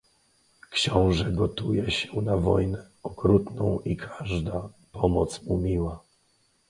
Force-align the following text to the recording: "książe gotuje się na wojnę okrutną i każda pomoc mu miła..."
"książe 0.69 1.31
gotuje 1.31 1.91
się 1.91 2.21
na 2.21 2.37
wojnę 2.37 2.89
okrutną 3.03 3.79
i 3.79 3.97
każda 3.97 4.69
pomoc 4.91 5.41
mu 5.43 5.57
miła..." 5.57 5.99